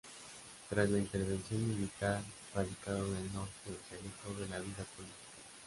[0.67, 2.23] Tras la intervención militar,
[2.55, 5.29] radicado en el norte, se alejó de la vida política.